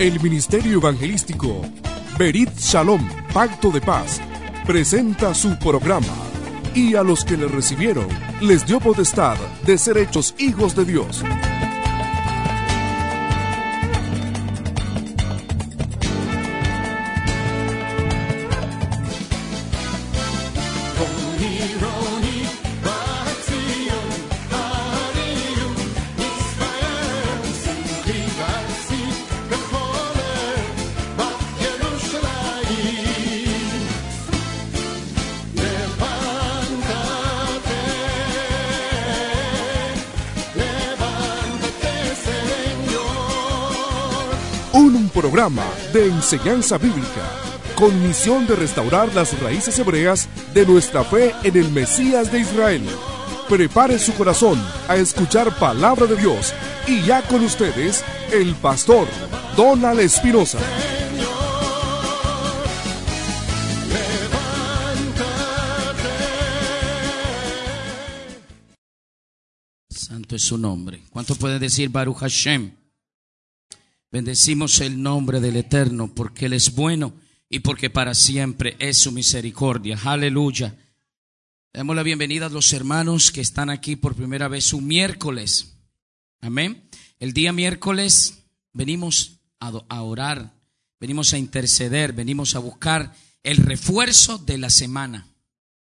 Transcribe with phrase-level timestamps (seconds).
[0.00, 1.60] El Ministerio Evangelístico
[2.18, 4.18] Berit Shalom, Pacto de Paz,
[4.64, 6.06] presenta su programa
[6.74, 8.08] y a los que le recibieron
[8.40, 9.36] les dio potestad
[9.66, 11.22] de ser hechos hijos de Dios.
[45.40, 47.26] Programa de enseñanza bíblica
[47.74, 52.82] con misión de restaurar las raíces hebreas de nuestra fe en el Mesías de Israel.
[53.48, 56.52] Prepare su corazón a escuchar palabra de Dios
[56.86, 59.08] y ya con ustedes el pastor
[59.56, 60.58] Donald Espinosa.
[69.88, 71.00] Santo es su nombre.
[71.08, 72.79] ¿Cuánto puede decir Baruch Hashem?
[74.12, 77.14] Bendecimos el nombre del Eterno porque Él es bueno
[77.48, 79.96] y porque para siempre es su misericordia.
[80.02, 80.76] Aleluya.
[81.72, 85.76] Damos la bienvenida a los hermanos que están aquí por primera vez un miércoles.
[86.40, 86.88] Amén.
[87.20, 90.54] El día miércoles venimos a, a orar,
[90.98, 95.28] venimos a interceder, venimos a buscar el refuerzo de la semana.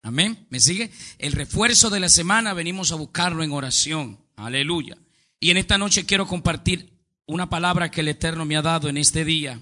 [0.01, 0.47] Amén.
[0.49, 0.91] ¿Me sigue?
[1.17, 4.19] El refuerzo de la semana venimos a buscarlo en oración.
[4.35, 4.97] Aleluya.
[5.39, 6.96] Y en esta noche quiero compartir
[7.27, 9.61] una palabra que el Eterno me ha dado en este día,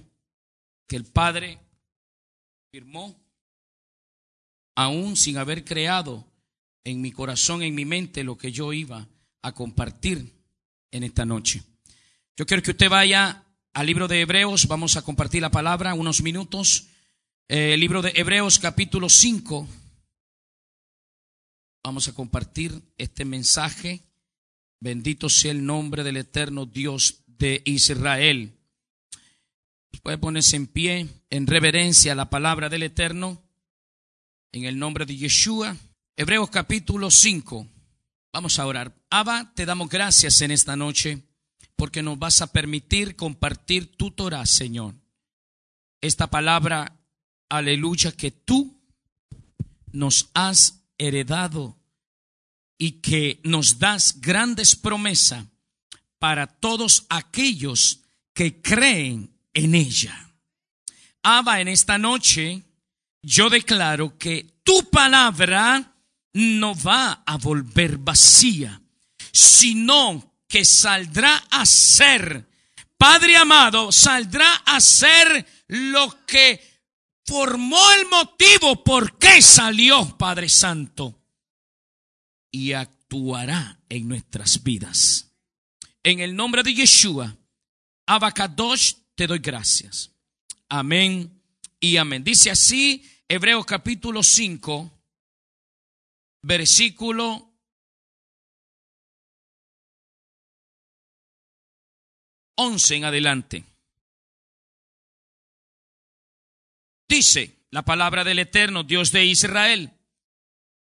[0.88, 1.60] que el Padre
[2.72, 3.20] firmó,
[4.76, 6.26] aún sin haber creado
[6.84, 9.08] en mi corazón, en mi mente, lo que yo iba
[9.42, 10.32] a compartir
[10.92, 11.64] en esta noche.
[12.38, 13.44] Yo quiero que usted vaya
[13.74, 16.88] al libro de Hebreos, vamos a compartir la palabra unos minutos.
[17.48, 19.68] Eh, el libro de Hebreos capítulo 5.
[21.84, 24.02] Vamos a compartir este mensaje.
[24.80, 28.54] Bendito sea el nombre del eterno Dios de Israel.
[30.04, 33.42] Puede ponerse en pie en reverencia a la palabra del Eterno
[34.52, 35.76] en el nombre de Yeshua.
[36.16, 37.68] Hebreos capítulo 5.
[38.32, 38.96] Vamos a orar.
[39.10, 41.24] Abba, te damos gracias en esta noche
[41.76, 44.96] porque nos vas a permitir compartir tu Torah, Señor.
[46.02, 47.00] Esta palabra,
[47.50, 48.80] aleluya, que tú
[49.92, 51.78] nos has heredado
[52.78, 55.46] y que nos das grandes promesas
[56.20, 58.02] para todos aquellos
[58.34, 60.34] que creen en ella.
[61.24, 62.64] Abba, en esta noche
[63.22, 65.96] yo declaro que tu palabra
[66.34, 68.82] no va a volver vacía,
[69.32, 72.48] sino que saldrá a ser,
[72.98, 76.62] Padre amado, saldrá a ser lo que
[77.26, 81.22] formó el motivo por qué salió, Padre Santo,
[82.52, 85.35] y actuará en nuestras vidas.
[86.06, 87.36] En el nombre de Yeshua,
[88.06, 90.12] Abacadosh, te doy gracias.
[90.70, 91.42] Amén
[91.80, 92.24] y amén.
[92.24, 94.92] Dice así Hebreos capítulo 5,
[96.44, 97.52] versículo
[102.54, 103.64] 11 en adelante.
[107.08, 109.92] Dice la palabra del eterno Dios de Israel.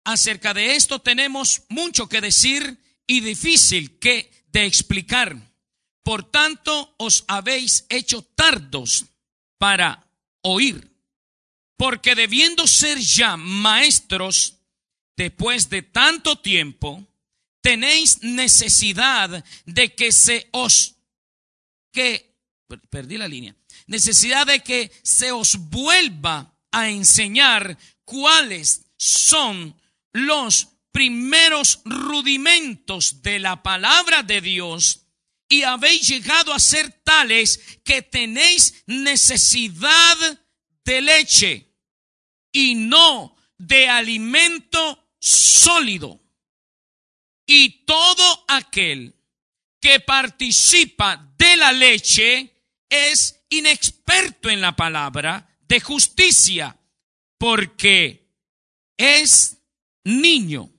[0.03, 5.35] Acerca de esto tenemos mucho que decir y difícil que de explicar.
[6.03, 9.05] Por tanto, os habéis hecho tardos
[9.57, 10.05] para
[10.41, 10.91] oír,
[11.77, 14.59] porque debiendo ser ya maestros,
[15.17, 17.05] después de tanto tiempo,
[17.61, 20.95] tenéis necesidad de que se os,
[21.91, 22.35] que,
[22.89, 23.55] perdí la línea,
[23.87, 29.75] necesidad de que se os vuelva a enseñar cuáles son
[30.11, 35.07] los primeros rudimentos de la palabra de Dios
[35.49, 40.39] y habéis llegado a ser tales que tenéis necesidad
[40.85, 41.75] de leche
[42.51, 46.21] y no de alimento sólido.
[47.45, 49.15] Y todo aquel
[49.81, 52.53] que participa de la leche
[52.87, 56.79] es inexperto en la palabra de justicia,
[57.37, 58.29] porque
[58.97, 59.57] es
[60.03, 60.72] niño.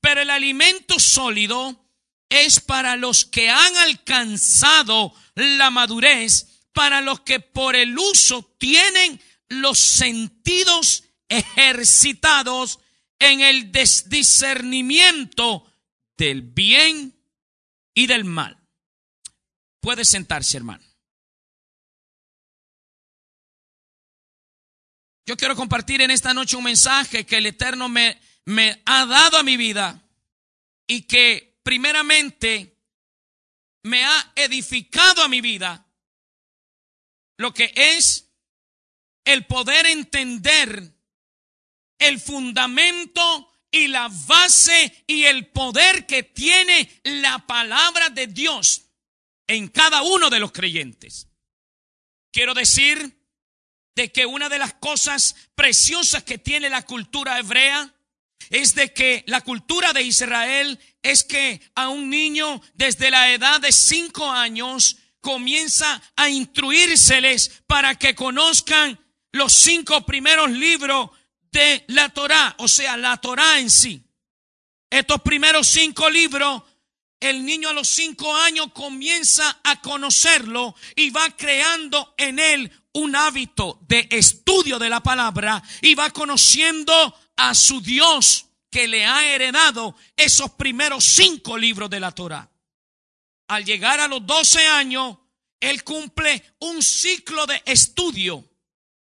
[0.00, 1.86] Pero el alimento sólido
[2.28, 9.20] es para los que han alcanzado la madurez, para los que por el uso tienen
[9.48, 12.78] los sentidos ejercitados
[13.18, 15.70] en el discernimiento
[16.16, 17.14] del bien
[17.94, 18.56] y del mal.
[19.80, 20.84] Puede sentarse, hermano.
[25.26, 29.38] Yo quiero compartir en esta noche un mensaje que el Eterno me me ha dado
[29.38, 30.02] a mi vida
[30.86, 32.76] y que primeramente
[33.82, 35.86] me ha edificado a mi vida
[37.38, 38.28] lo que es
[39.24, 40.94] el poder entender
[41.98, 48.82] el fundamento y la base y el poder que tiene la palabra de Dios
[49.46, 51.28] en cada uno de los creyentes.
[52.32, 53.18] Quiero decir
[53.94, 57.94] de que una de las cosas preciosas que tiene la cultura hebrea
[58.48, 63.60] es de que la cultura de Israel es que a un niño desde la edad
[63.60, 68.98] de cinco años comienza a instruírseles para que conozcan
[69.32, 71.10] los cinco primeros libros
[71.52, 74.02] de la Torá, o sea, la Torá en sí.
[74.88, 76.62] Estos primeros cinco libros,
[77.20, 83.14] el niño a los cinco años comienza a conocerlo y va creando en él un
[83.14, 89.26] hábito de estudio de la palabra y va conociendo a su Dios que le ha
[89.26, 92.50] heredado esos primeros cinco libros de la Torá.
[93.48, 95.16] Al llegar a los doce años,
[95.58, 98.44] él cumple un ciclo de estudio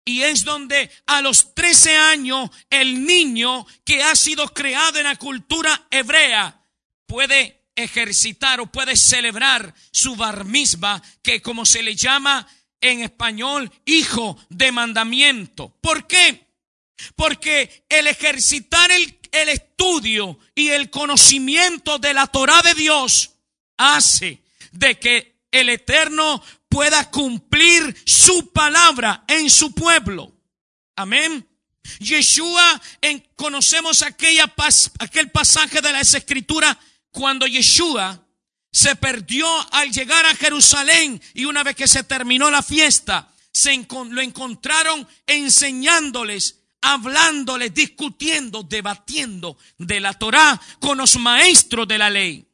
[0.04, 5.16] y es donde a los 13 años el niño que ha sido creado en la
[5.16, 6.62] cultura hebrea
[7.06, 10.44] puede ejercitar o puede celebrar su bar
[11.22, 12.46] que como se le llama
[12.82, 15.74] en español, hijo de mandamiento.
[15.80, 16.49] ¿Por qué?
[17.16, 23.32] Porque el ejercitar el, el estudio y el conocimiento de la Torah de Dios
[23.76, 24.42] hace
[24.72, 30.32] de que el Eterno pueda cumplir su palabra en su pueblo.
[30.96, 31.46] Amén.
[31.98, 34.52] Yeshua, en, conocemos aquella
[34.98, 36.78] aquel pasaje de la escritura
[37.10, 38.24] cuando Yeshua
[38.72, 43.84] se perdió al llegar a Jerusalén y una vez que se terminó la fiesta, se
[44.10, 52.46] lo encontraron enseñándoles, hablándoles, discutiendo, debatiendo de la Torá con los maestros de la ley.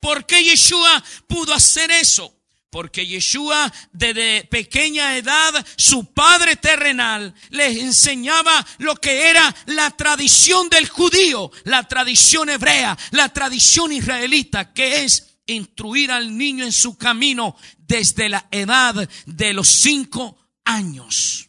[0.00, 2.32] ¿Por qué Yeshua pudo hacer eso?
[2.70, 10.68] Porque Yeshua desde pequeña edad, su padre terrenal, les enseñaba lo que era la tradición
[10.68, 16.98] del judío, la tradición hebrea, la tradición israelita, que es instruir al niño en su
[16.98, 21.45] camino desde la edad de los cinco años.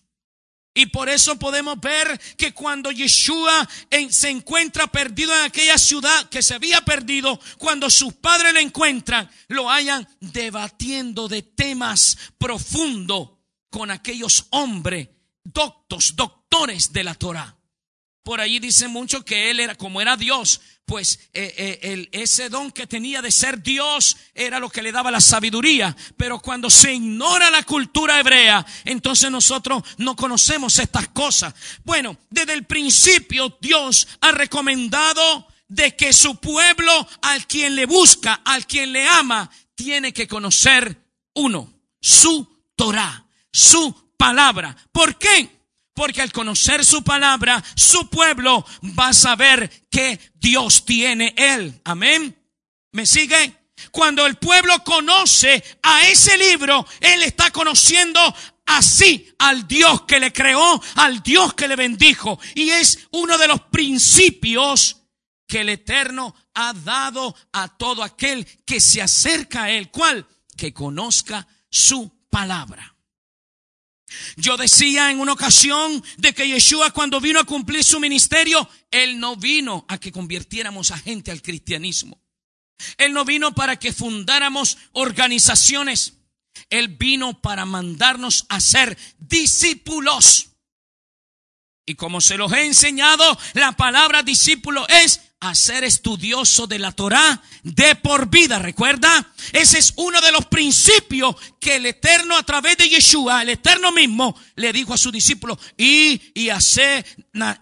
[0.77, 3.67] Y por eso podemos ver que cuando Yeshua
[4.11, 9.27] se encuentra perdido en aquella ciudad que se había perdido, cuando sus padres lo encuentran,
[9.47, 13.31] lo hayan debatiendo de temas profundos
[13.71, 15.09] con aquellos hombres
[15.43, 17.57] doctos, doctores de la Torah.
[18.21, 22.47] Por allí dice mucho que él era, como era Dios, pues eh, eh, el, ese
[22.47, 25.95] don que tenía de ser Dios era lo que le daba la sabiduría.
[26.15, 31.53] Pero cuando se ignora la cultura hebrea, entonces nosotros no conocemos estas cosas.
[31.83, 38.35] Bueno, desde el principio Dios ha recomendado de que su pueblo, al quien le busca,
[38.45, 41.69] al quien le ama, tiene que conocer uno,
[41.99, 42.47] su
[42.77, 44.73] Torah, su palabra.
[44.93, 45.56] ¿Por qué?
[45.97, 48.63] Porque al conocer su palabra, su pueblo
[48.97, 51.81] va a saber que Dios tiene él.
[51.85, 52.37] Amén.
[52.91, 53.71] ¿Me sigue?
[53.89, 58.21] Cuando el pueblo conoce a ese libro, él está conociendo
[58.67, 62.39] así al Dios que le creó, al Dios que le bendijo.
[62.53, 65.01] Y es uno de los principios
[65.47, 69.89] que el Eterno ha dado a todo aquel que se acerca a él.
[69.89, 70.27] ¿Cuál?
[70.55, 72.96] Que conozca su palabra.
[74.35, 79.19] Yo decía en una ocasión de que Yeshua cuando vino a cumplir su ministerio, Él
[79.19, 82.21] no vino a que convirtiéramos a gente al cristianismo.
[82.97, 86.13] Él no vino para que fundáramos organizaciones.
[86.69, 90.49] Él vino para mandarnos a ser discípulos.
[91.85, 96.91] Y como se los he enseñado, la palabra discípulo es a ser estudioso de la
[96.91, 98.59] Torá de por vida.
[98.59, 99.31] ¿Recuerda?
[99.53, 103.91] Ese es uno de los principios que el Eterno a través de Yeshua, el Eterno
[103.91, 107.05] mismo, le dijo a sus discípulos, y, y hacer,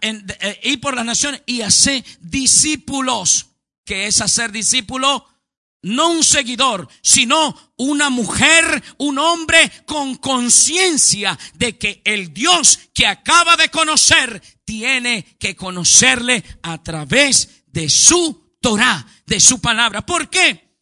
[0.01, 3.47] eh, y por las naciones, y hacer discípulos.
[3.83, 5.27] que es hacer discípulo?
[5.83, 13.05] No un seguidor, sino una mujer, un hombre con conciencia de que el Dios que
[13.05, 20.05] acaba de conocer tiene que conocerle a través de su Torah, de su palabra.
[20.05, 20.79] ¿Por qué?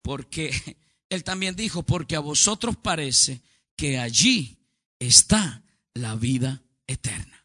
[0.00, 0.78] Porque
[1.10, 3.42] él también dijo, porque a vosotros parece
[3.76, 4.56] que allí
[4.98, 7.44] está la vida eterna.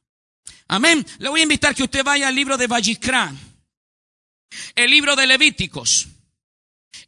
[0.67, 1.05] Amén.
[1.17, 3.37] Le voy a invitar que usted vaya al libro de Vallicrán,
[4.75, 6.07] el libro de Levíticos,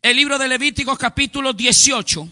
[0.01, 2.29] el libro de Levíticos capítulo 18.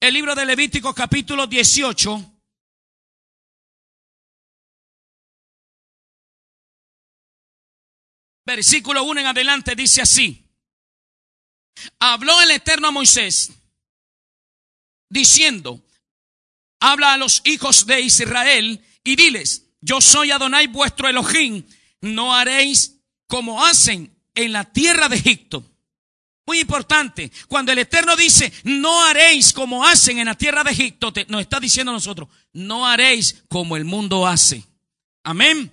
[0.00, 2.35] El libro de Levíticos capítulo 18
[8.46, 10.44] versículo 1 en adelante, dice así.
[11.98, 13.50] Habló el Eterno a Moisés,
[15.10, 15.84] diciendo,
[16.80, 21.64] habla a los hijos de Israel y diles, yo soy Adonai vuestro Elohim,
[22.00, 25.64] no haréis como hacen en la tierra de Egipto.
[26.46, 31.12] Muy importante, cuando el Eterno dice, no haréis como hacen en la tierra de Egipto,
[31.26, 34.64] nos está diciendo a nosotros, no haréis como el mundo hace.
[35.24, 35.72] Amén.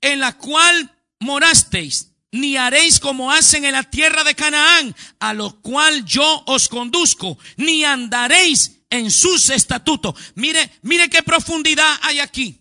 [0.00, 5.60] En la cual morasteis, ni haréis como hacen en la tierra de Canaán, a lo
[5.60, 10.14] cual yo os conduzco, ni andaréis en sus estatutos.
[10.34, 12.58] Mire, mire qué profundidad hay aquí.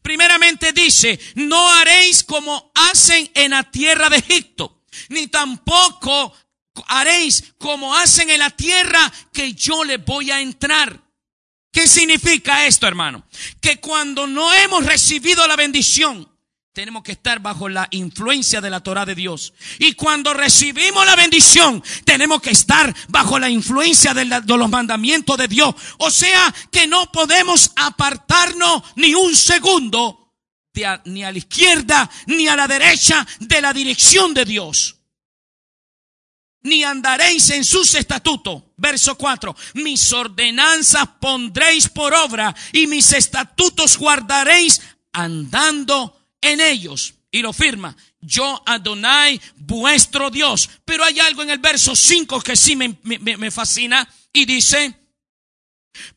[0.00, 6.34] Primeramente dice, no haréis como hacen en la tierra de Egipto, ni tampoco
[6.86, 11.00] haréis como hacen en la tierra que yo le voy a entrar.
[11.70, 13.26] ¿Qué significa esto, hermano?
[13.60, 16.31] Que cuando no hemos recibido la bendición,
[16.72, 19.52] tenemos que estar bajo la influencia de la Torah de Dios.
[19.78, 25.48] Y cuando recibimos la bendición, tenemos que estar bajo la influencia de, los mandamientos de
[25.48, 25.74] Dios.
[25.98, 30.18] O sea que no podemos apartarnos ni un segundo
[31.04, 34.96] ni a la izquierda ni a la derecha de la dirección de Dios
[36.62, 38.62] ni andaréis en sus estatutos.
[38.76, 39.54] Verso 4.
[39.74, 44.80] Mis ordenanzas pondréis por obra y mis estatutos guardaréis
[45.12, 47.14] andando en ellos.
[47.30, 47.96] Y lo firma.
[48.20, 50.68] Yo Adonai, vuestro Dios.
[50.84, 54.94] Pero hay algo en el verso 5 que sí me, me fascina y dice,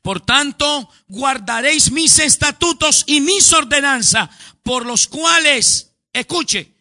[0.01, 4.29] por tanto, guardaréis mis estatutos y mis ordenanzas,
[4.63, 6.73] por los cuales, escuche,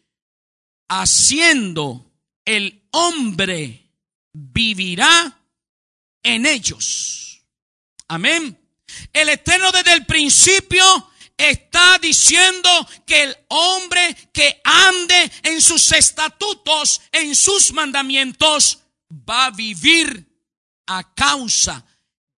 [0.88, 2.12] haciendo
[2.44, 3.90] el hombre
[4.32, 5.40] vivirá
[6.22, 7.42] en ellos.
[8.08, 8.58] Amén.
[9.12, 12.68] El Eterno desde el principio está diciendo
[13.06, 20.28] que el hombre que ande en sus estatutos, en sus mandamientos, va a vivir
[20.86, 21.84] a causa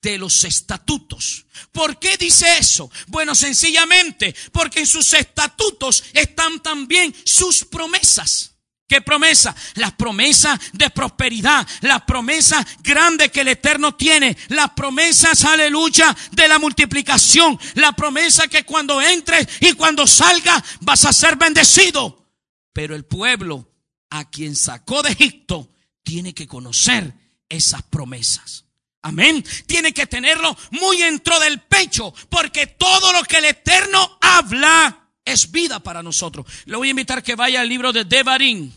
[0.02, 1.46] de los estatutos.
[1.72, 2.90] ¿Por qué dice eso?
[3.08, 8.55] Bueno, sencillamente porque en sus estatutos están también sus promesas.
[8.88, 9.54] ¿Qué promesa?
[9.74, 16.46] Las promesas de prosperidad, las promesas grandes que el Eterno tiene, las promesas, aleluya, de
[16.46, 22.30] la multiplicación, la promesa que cuando entres y cuando salgas vas a ser bendecido.
[22.72, 23.68] Pero el pueblo
[24.10, 25.68] a quien sacó de Egipto
[26.04, 27.12] tiene que conocer
[27.48, 28.66] esas promesas.
[29.02, 29.44] Amén.
[29.66, 35.50] Tiene que tenerlo muy dentro del pecho, porque todo lo que el Eterno habla es
[35.50, 36.46] vida para nosotros.
[36.64, 38.72] Le voy a invitar que vaya al libro de Devarim.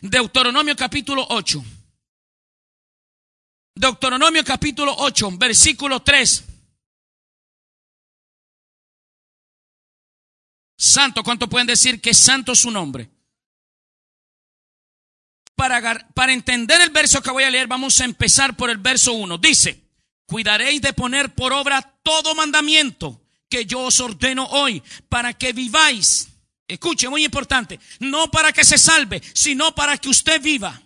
[0.00, 1.62] Deuteronomio capítulo 8.
[3.76, 6.44] Deuteronomio capítulo 8, versículo 3.
[10.76, 13.10] Santo, ¿cuánto pueden decir que santo es su nombre?
[15.54, 19.12] Para, para entender el verso que voy a leer, vamos a empezar por el verso
[19.12, 19.36] 1.
[19.36, 19.84] Dice,
[20.24, 23.19] cuidaréis de poner por obra todo mandamiento
[23.50, 26.28] que yo os ordeno hoy, para que viváis.
[26.66, 30.80] Escuche, muy importante, no para que se salve, sino para que usted viva.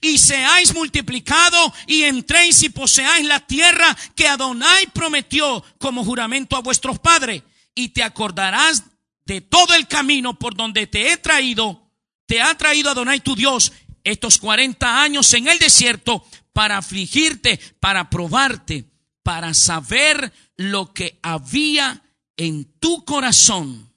[0.00, 6.60] Y seáis multiplicado y entréis y poseáis la tierra que Adonai prometió como juramento a
[6.62, 7.42] vuestros padres.
[7.74, 8.84] Y te acordarás
[9.26, 11.90] de todo el camino por donde te he traído,
[12.26, 13.72] te ha traído Adonai tu Dios
[14.04, 18.84] estos 40 años en el desierto para afligirte, para probarte,
[19.22, 22.02] para saber lo que había
[22.36, 23.92] en tu corazón,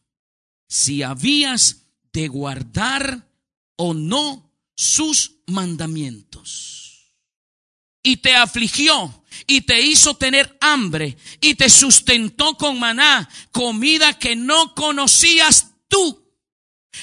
[0.68, 3.28] si habías de guardar
[3.76, 7.14] o no sus mandamientos.
[8.02, 14.36] Y te afligió y te hizo tener hambre y te sustentó con maná, comida que
[14.36, 16.34] no conocías tú,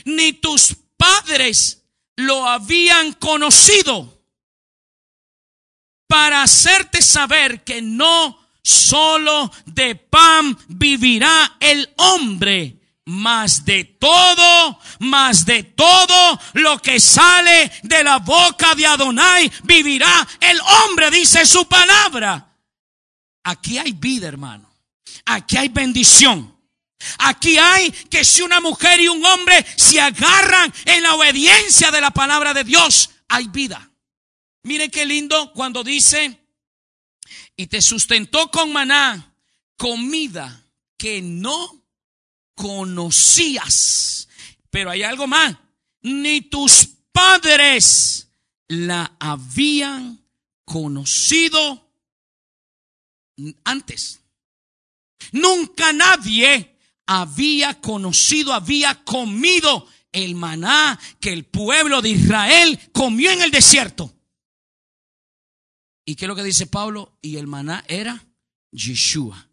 [0.05, 1.85] ni tus padres
[2.17, 4.25] lo habían conocido,
[6.07, 15.47] para hacerte saber que no solo de pan vivirá el hombre, más de todo, más
[15.47, 21.69] de todo lo que sale de la boca de Adonai vivirá el hombre, dice su
[21.69, 22.57] palabra.
[23.45, 24.69] Aquí hay vida, hermano.
[25.27, 26.53] Aquí hay bendición.
[27.19, 32.01] Aquí hay que si una mujer y un hombre se agarran en la obediencia de
[32.01, 33.89] la palabra de Dios, hay vida.
[34.65, 36.46] Miren qué lindo cuando dice
[37.57, 39.35] y te sustentó con maná,
[39.77, 40.65] comida
[40.97, 41.83] que no
[42.55, 44.29] conocías.
[44.71, 45.57] Pero hay algo más,
[46.03, 48.29] ni tus padres
[48.69, 50.23] la habían
[50.65, 51.91] conocido
[53.65, 54.21] antes.
[55.33, 63.43] Nunca nadie había conocido, había comido el maná que el pueblo de Israel comió en
[63.43, 64.16] el desierto.
[66.09, 67.19] ¿Y qué es lo que dice Pablo?
[67.21, 68.25] Y el maná era
[68.71, 69.49] Yeshua.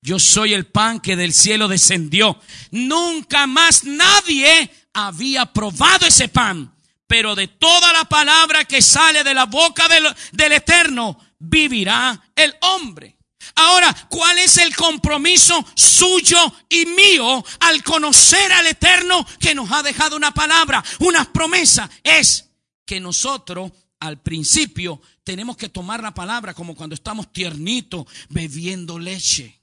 [0.00, 2.40] Yo soy el pan que del cielo descendió.
[2.70, 6.74] Nunca más nadie había probado ese pan.
[7.06, 12.54] Pero de toda la palabra que sale de la boca del, del Eterno, vivirá el
[12.62, 13.18] hombre.
[13.56, 16.38] Ahora, ¿cuál es el compromiso suyo
[16.70, 21.90] y mío al conocer al Eterno que nos ha dejado una palabra, una promesa?
[22.02, 22.48] Es
[22.86, 23.72] que nosotros
[24.02, 29.60] al principio tenemos que tomar la palabra como cuando estamos tiernitos bebiendo leche.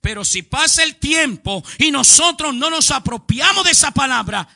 [0.00, 4.48] Pero si pasa el tiempo y nosotros no nos apropiamos de esa palabra,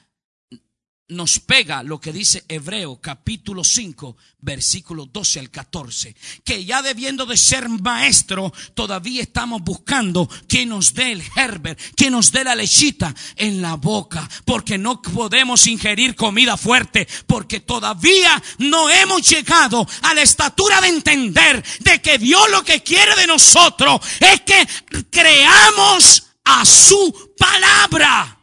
[1.08, 7.26] nos pega lo que dice Hebreo capítulo 5 versículo 12 al 14, que ya debiendo
[7.26, 12.54] de ser maestro, todavía estamos buscando que nos dé el Herbert, que nos dé la
[12.54, 19.86] lechita en la boca, porque no podemos ingerir comida fuerte, porque todavía no hemos llegado
[20.02, 24.68] a la estatura de entender de que Dios lo que quiere de nosotros es que
[25.10, 28.37] creamos a su palabra.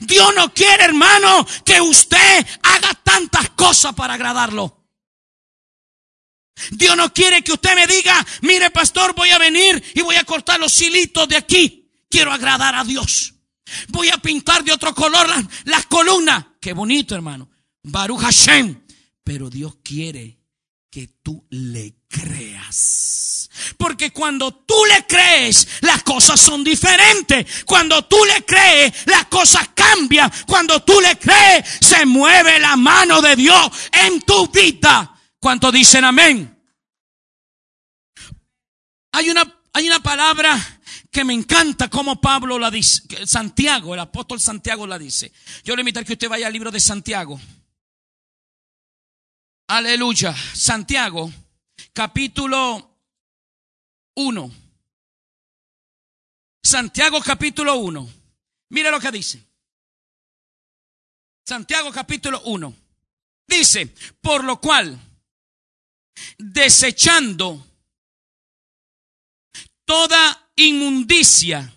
[0.00, 4.78] Dios no quiere, hermano, que usted haga tantas cosas para agradarlo.
[6.70, 10.24] Dios no quiere que usted me diga, mire pastor, voy a venir y voy a
[10.24, 11.90] cortar los hilitos de aquí.
[12.10, 13.34] Quiero agradar a Dios.
[13.88, 15.26] Voy a pintar de otro color
[15.64, 16.46] las, columnas.
[16.60, 17.50] Qué bonito, hermano.
[17.82, 18.82] Baruch Hashem.
[19.22, 20.37] Pero Dios quiere
[20.90, 23.50] que tú le creas.
[23.76, 27.64] Porque cuando tú le crees, las cosas son diferentes.
[27.64, 30.30] Cuando tú le crees, las cosas cambian.
[30.46, 35.14] Cuando tú le crees, se mueve la mano de Dios en tu vida.
[35.40, 36.54] ¿Cuánto dicen amén?
[39.12, 44.40] Hay una, hay una palabra que me encanta como Pablo la dice, Santiago, el apóstol
[44.40, 45.32] Santiago la dice.
[45.64, 47.40] Yo le invito a que usted vaya al libro de Santiago.
[49.68, 50.34] Aleluya.
[50.34, 51.30] Santiago,
[51.92, 52.98] capítulo
[54.14, 54.52] 1.
[56.62, 58.08] Santiago capítulo 1.
[58.70, 59.46] Mire lo que dice.
[61.46, 62.74] Santiago capítulo 1.
[63.46, 64.98] Dice, por lo cual,
[66.38, 67.66] desechando
[69.84, 71.74] toda inmundicia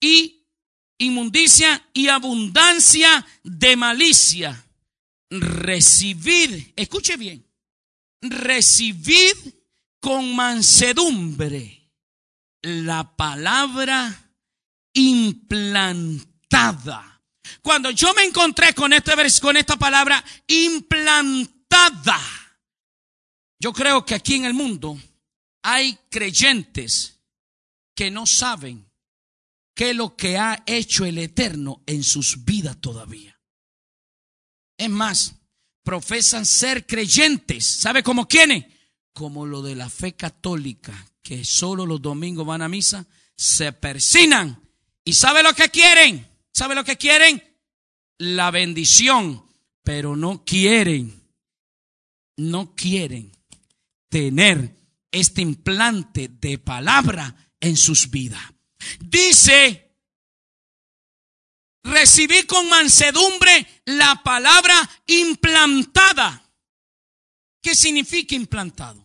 [0.00, 0.46] y
[0.98, 4.65] inmundicia y abundancia de malicia,
[5.30, 7.46] recibid, escuche bien,
[8.20, 9.36] recibid
[10.00, 11.92] con mansedumbre
[12.62, 14.32] la palabra
[14.94, 16.32] implantada.
[17.62, 22.20] Cuando yo me encontré con, este, con esta palabra implantada,
[23.58, 24.98] yo creo que aquí en el mundo
[25.62, 27.20] hay creyentes
[27.94, 28.90] que no saben
[29.74, 33.35] qué es lo que ha hecho el Eterno en sus vidas todavía.
[34.76, 35.34] Es más,
[35.82, 37.64] profesan ser creyentes.
[37.64, 38.66] ¿Sabe cómo quiénes?
[39.12, 44.60] Como lo de la fe católica, que solo los domingos van a misa, se persinan.
[45.04, 46.26] ¿Y sabe lo que quieren?
[46.52, 47.42] ¿Sabe lo que quieren?
[48.18, 49.44] La bendición,
[49.82, 51.22] pero no quieren,
[52.36, 53.30] no quieren
[54.08, 54.76] tener
[55.12, 58.42] este implante de palabra en sus vidas.
[59.00, 59.85] Dice
[62.06, 64.74] recibí con mansedumbre la palabra
[65.08, 66.40] implantada.
[67.60, 69.04] ¿Qué significa implantado?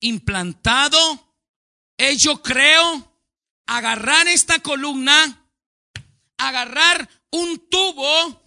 [0.00, 0.98] Implantado
[1.98, 3.12] es yo creo
[3.66, 5.46] agarrar esta columna,
[6.38, 8.42] agarrar un tubo,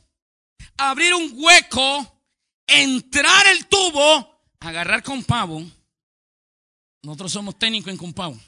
[0.78, 2.24] abrir un hueco,
[2.66, 5.64] entrar el tubo, agarrar con pavo.
[7.04, 8.40] Nosotros somos técnicos en con pavo.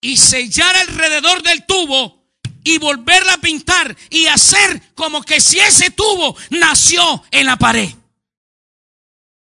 [0.00, 2.25] Y sellar alrededor del tubo
[2.66, 7.88] y volverla a pintar y hacer como que si ese tubo nació en la pared.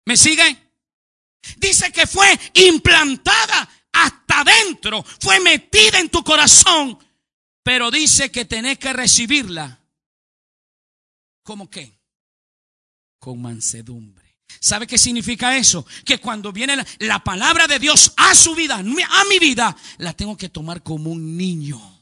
[0.05, 0.55] ¿Me sigue?
[1.57, 6.99] Dice que fue implantada hasta adentro, fue metida en tu corazón,
[7.63, 9.81] pero dice que tenés que recibirla.
[11.41, 11.97] ¿Cómo qué?
[13.17, 14.38] Con mansedumbre.
[14.59, 15.83] ¿Sabe qué significa eso?
[16.05, 20.13] Que cuando viene la, la, palabra de Dios a su vida, a mi vida, la
[20.13, 21.94] tengo que tomar como un niño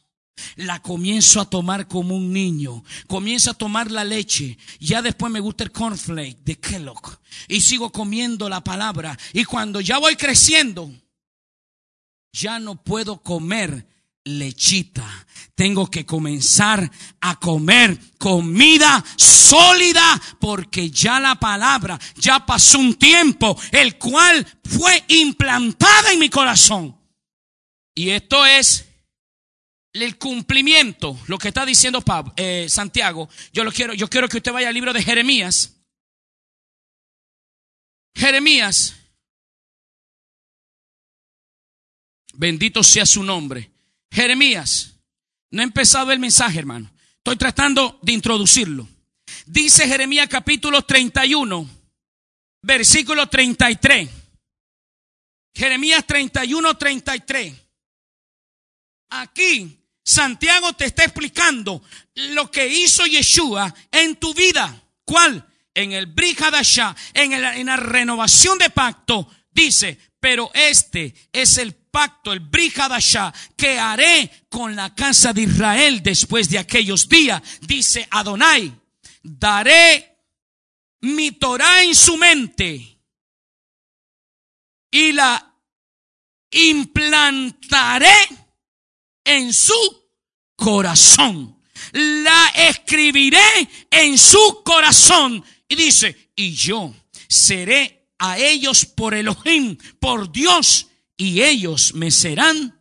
[0.55, 2.83] la comienzo a tomar como un niño.
[3.07, 4.57] Comienzo a tomar la leche.
[4.79, 7.19] Ya después me gusta el cornflake de Kellogg.
[7.47, 9.17] Y sigo comiendo la palabra.
[9.33, 10.91] Y cuando ya voy creciendo,
[12.31, 13.87] ya no puedo comer
[14.23, 15.05] lechita.
[15.55, 16.89] Tengo que comenzar
[17.21, 25.03] a comer comida sólida porque ya la palabra, ya pasó un tiempo, el cual fue
[25.09, 26.97] implantada en mi corazón.
[27.95, 28.85] Y esto es
[30.01, 34.37] el cumplimiento, lo que está diciendo Pablo, eh, Santiago, yo lo quiero, yo quiero que
[34.37, 35.75] usted vaya al libro de Jeremías.
[38.15, 38.95] Jeremías.
[42.33, 43.71] Bendito sea su nombre.
[44.11, 44.95] Jeremías.
[45.51, 46.91] No he empezado el mensaje, hermano.
[47.17, 48.87] Estoy tratando de introducirlo.
[49.45, 51.69] Dice Jeremías capítulo 31,
[52.63, 54.09] versículo 33.
[55.55, 57.53] Jeremías 31, 33.
[59.09, 61.81] Aquí Santiago te está explicando
[62.15, 64.83] lo que hizo Yeshua en tu vida.
[65.05, 65.47] ¿Cuál?
[65.73, 72.31] En el Brihadashah, en, en la renovación de pacto, dice, pero este es el pacto,
[72.31, 78.73] el Brihadashah, que haré con la casa de Israel después de aquellos días, dice Adonai.
[79.21, 80.17] Daré
[81.01, 82.99] mi Torah en su mente
[84.91, 85.55] y la
[86.51, 88.13] implantaré
[89.23, 89.73] en su
[90.55, 91.59] corazón.
[91.91, 95.43] La escribiré en su corazón.
[95.67, 96.93] Y dice, y yo
[97.27, 102.79] seré a ellos por Elohim, por Dios, y ellos me serán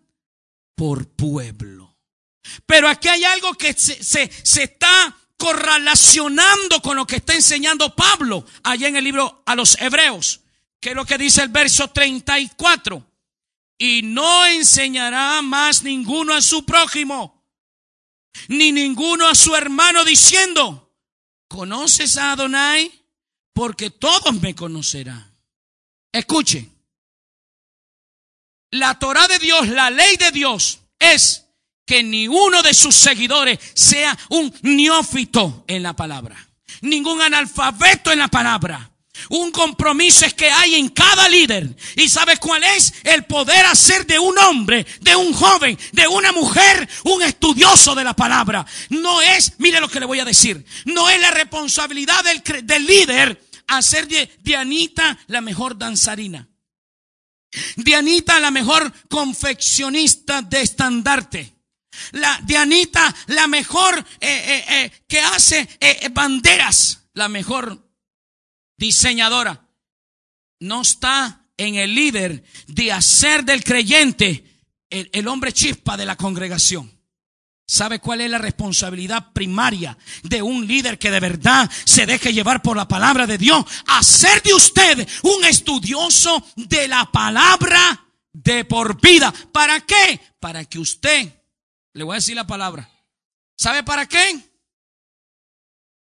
[0.74, 1.96] por pueblo.
[2.66, 7.94] Pero aquí hay algo que se, se, se está correlacionando con lo que está enseñando
[7.94, 10.40] Pablo allá en el libro a los hebreos,
[10.80, 13.11] que es lo que dice el verso 34
[13.82, 17.44] y no enseñará más ninguno a su prójimo,
[18.46, 20.94] ni ninguno a su hermano diciendo,
[21.48, 22.92] ¿conoces a Adonai?
[23.52, 25.36] Porque todos me conocerán.
[26.12, 26.70] Escuche,
[28.70, 31.48] la Torah de Dios, la ley de Dios es
[31.84, 36.36] que ni uno de sus seguidores sea un neófito en la palabra,
[36.82, 38.91] ningún analfabeto en la palabra.
[39.28, 41.76] Un compromiso es que hay en cada líder.
[41.96, 42.94] ¿Y sabes cuál es?
[43.04, 48.04] El poder hacer de un hombre, de un joven, de una mujer, un estudioso de
[48.04, 48.66] la palabra.
[48.88, 52.86] No es, mire lo que le voy a decir, no es la responsabilidad del, del
[52.86, 56.48] líder hacer de Dianita la mejor danzarina.
[57.76, 61.54] Dianita la mejor confeccionista de estandarte.
[62.12, 65.68] La Dianita la mejor eh, eh, eh, que hace
[66.12, 66.98] banderas.
[67.14, 67.81] La mejor
[68.82, 69.64] diseñadora,
[70.58, 74.44] no está en el líder de hacer del creyente
[74.90, 76.90] el, hombre chispa de la congregación.
[77.64, 82.60] ¿Sabe cuál es la responsabilidad primaria de un líder que de verdad se deje llevar
[82.60, 83.64] por la palabra de Dios?
[83.86, 89.32] Hacer de usted un estudioso de la palabra de por vida.
[89.52, 90.20] ¿Para qué?
[90.40, 91.32] Para que usted,
[91.94, 92.90] le voy a decir la palabra,
[93.56, 94.40] ¿sabe para qué?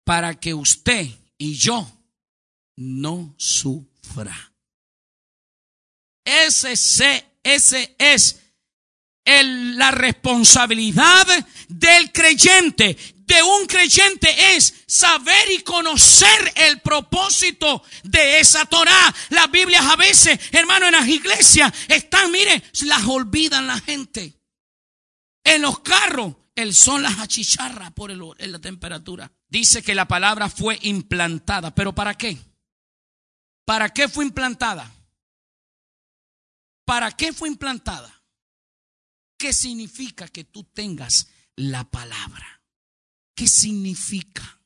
[0.03, 1.07] Para que usted
[1.37, 1.87] y yo
[2.75, 4.53] no sufra.
[6.25, 6.73] Ese,
[7.43, 8.39] ese es
[9.25, 11.27] el, la responsabilidad
[11.67, 12.97] del creyente.
[13.25, 19.13] De un creyente es saber y conocer el propósito de esa Torah.
[19.29, 24.33] Las Biblias a veces, hermano, en las iglesias están, mire, las olvidan la gente.
[25.45, 29.31] En los carros, el sol las achicharra por la temperatura.
[29.47, 32.37] Dice que la palabra fue implantada, pero ¿para qué?
[33.65, 34.91] ¿Para qué fue implantada?
[36.85, 38.23] ¿Para qué fue implantada?
[39.37, 42.61] ¿Qué significa que tú tengas la palabra?
[43.35, 44.61] ¿Qué significa?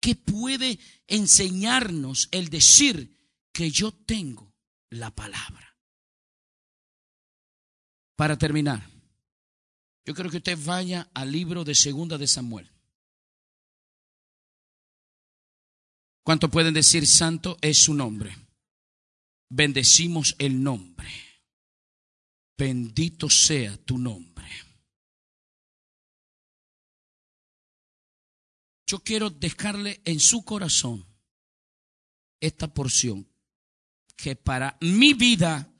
[0.00, 3.16] ¿Qué puede enseñarnos el decir
[3.52, 4.52] que yo tengo
[4.90, 5.76] la palabra?
[8.16, 8.88] Para terminar,
[10.04, 12.71] yo creo que usted vaya al libro de Segunda de Samuel.
[16.22, 18.36] ¿Cuánto pueden decir santo es su nombre?
[19.50, 21.10] Bendecimos el nombre.
[22.56, 24.48] Bendito sea tu nombre.
[28.86, 31.04] Yo quiero dejarle en su corazón
[32.40, 33.26] esta porción
[34.16, 35.72] que para mi vida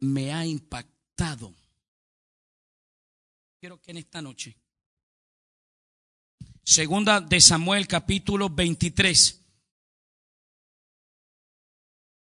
[0.00, 1.54] me ha impactado.
[3.60, 4.56] Quiero que en esta noche,
[6.62, 9.47] segunda de Samuel capítulo 23,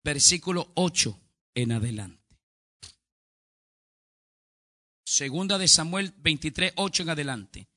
[0.03, 1.21] versículo 8
[1.55, 2.39] en adelante.
[5.05, 7.69] Segunda de Samuel 23, 8 en adelante.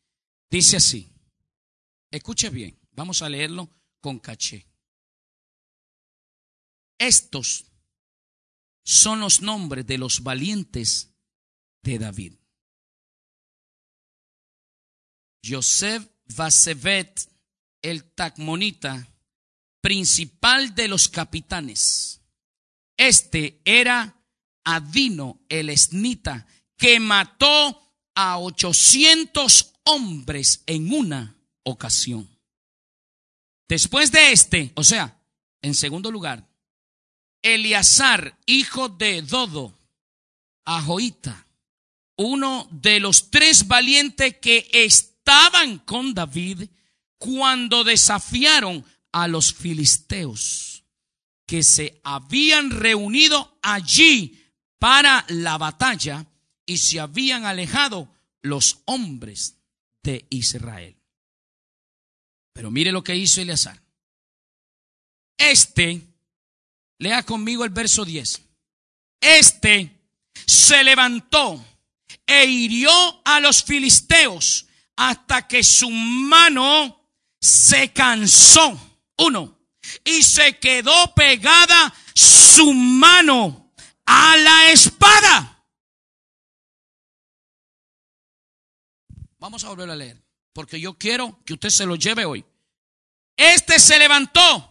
[0.50, 1.12] Dice así.
[2.12, 3.70] Escuche bien, vamos a leerlo
[4.02, 4.68] con caché.
[6.98, 7.66] Estos
[8.84, 11.14] son los nombres de los valientes
[11.82, 12.34] de David.
[15.44, 17.28] Joseph Vasevet,
[17.82, 19.08] el Tacmonita,
[19.82, 22.22] principal de los capitanes.
[22.98, 24.16] Este era
[24.64, 26.46] Adino el esnita,
[26.78, 27.82] que mató
[28.14, 32.30] a 800 hombres en una ocasión.
[33.68, 35.20] Después de este, o sea,
[35.62, 36.48] en segundo lugar,
[37.42, 39.74] Eleazar, hijo de Dodo,
[40.66, 41.46] Joita,
[42.18, 46.70] uno de los tres valientes que estaban con David
[47.18, 50.84] cuando desafiaron a los filisteos
[51.46, 54.42] que se habían reunido allí
[54.80, 56.26] para la batalla
[56.66, 59.58] y se habían alejado los hombres
[60.04, 60.96] de Israel.
[62.54, 63.82] Pero mire lo que hizo Eleazar.
[65.38, 66.02] Este,
[67.00, 68.42] lea conmigo el verso 10.
[69.20, 70.00] Este
[70.46, 71.64] se levantó
[72.26, 72.92] e hirió
[73.26, 78.91] a los filisteos hasta que su mano se cansó.
[80.04, 83.74] Y se quedó pegada su mano
[84.06, 85.66] a la espada.
[89.40, 90.22] Vamos a volver a leer,
[90.54, 92.46] porque yo quiero que usted se lo lleve hoy.
[93.36, 94.68] Este se levantó.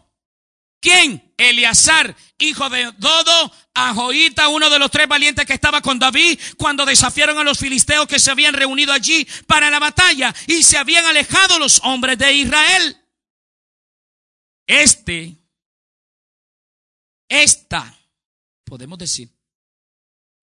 [0.80, 1.34] ¿Quién?
[1.36, 6.38] Eleazar, hijo de Dodo, a Joita, uno de los tres valientes que estaba con David,
[6.56, 10.78] cuando desafiaron a los filisteos que se habían reunido allí para la batalla y se
[10.78, 12.96] habían alejado los hombres de Israel.
[14.70, 15.36] Este,
[17.28, 17.92] esta,
[18.64, 19.28] podemos decir,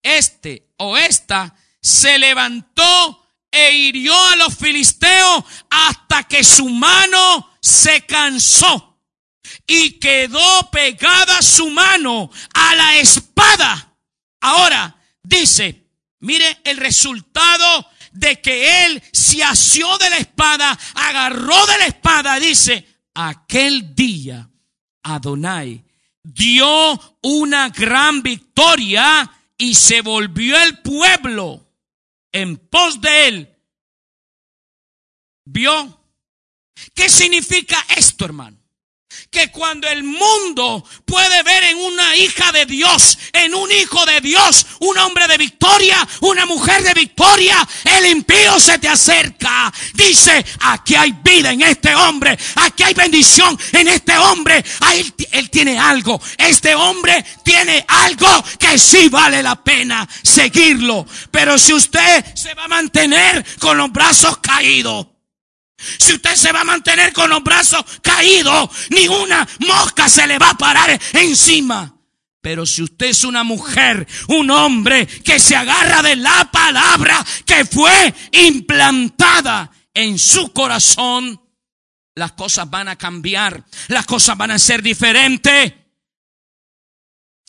[0.02, 8.04] este o esta se levantó e hirió a los filisteos hasta que su mano se
[8.04, 9.00] cansó
[9.66, 13.96] y quedó pegada su mano a la espada.
[14.42, 15.88] Ahora dice,
[16.18, 22.38] mire el resultado de que él se asió de la espada, agarró de la espada,
[22.38, 24.48] dice, aquel día
[25.02, 25.84] Adonai
[26.22, 31.66] dio una gran victoria y se volvió el pueblo
[32.30, 33.56] en pos de él,
[35.44, 35.96] vio.
[36.94, 38.57] ¿Qué significa esto, hermano?
[39.30, 44.20] Que cuando el mundo puede ver en una hija de Dios, en un hijo de
[44.20, 49.72] Dios, un hombre de victoria, una mujer de victoria, el impío se te acerca.
[49.94, 54.64] Dice, aquí hay vida en este hombre, aquí hay bendición en este hombre.
[54.94, 61.06] Él, él tiene algo, este hombre tiene algo que sí vale la pena seguirlo.
[61.30, 65.06] Pero si usted se va a mantener con los brazos caídos,
[65.78, 70.38] si usted se va a mantener con los brazos caídos, ni una mosca se le
[70.38, 71.94] va a parar encima.
[72.40, 77.64] Pero si usted es una mujer, un hombre que se agarra de la palabra que
[77.64, 81.40] fue implantada en su corazón,
[82.14, 85.74] las cosas van a cambiar, las cosas van a ser diferentes.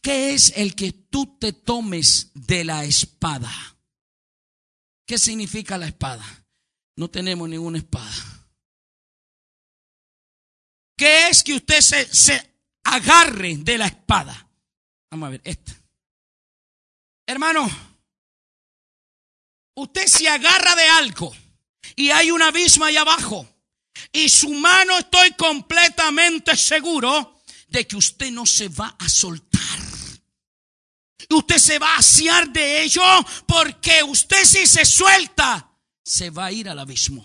[0.01, 3.51] ¿Qué es el que tú te tomes de la espada?
[5.05, 6.38] ¿Qué significa la espada?
[6.99, 8.11] No tenemos ninguna espada.
[10.97, 14.49] ¿Qué es que usted se, se agarre de la espada?
[15.09, 15.71] Vamos a ver, esta.
[17.25, 17.69] Hermano,
[19.75, 21.33] usted se agarra de algo
[21.95, 23.47] y hay un abismo ahí abajo
[24.11, 29.79] y su mano estoy completamente seguro de que usted no se va a soltar.
[31.29, 33.03] Usted se va a asear de ello
[33.47, 35.68] porque usted si se suelta
[36.09, 37.23] se va a ir al abismo.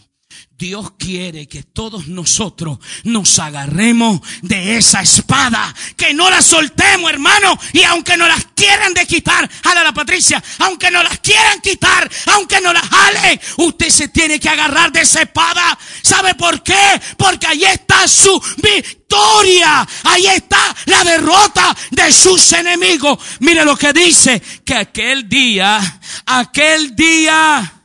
[0.51, 7.59] Dios quiere que todos nosotros nos agarremos de esa espada, que no la soltemos, hermano,
[7.73, 12.11] y aunque nos las quieran de quitar, a la Patricia, aunque nos las quieran quitar,
[12.35, 15.79] aunque nos las jale, usted se tiene que agarrar de esa espada.
[16.03, 17.01] ¿Sabe por qué?
[17.16, 23.18] Porque ahí está su victoria, ahí está la derrota de sus enemigos.
[23.40, 27.84] Mire lo que dice, que aquel día, aquel día,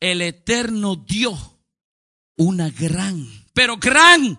[0.00, 1.60] el Eterno dio
[2.36, 4.38] una gran, pero gran,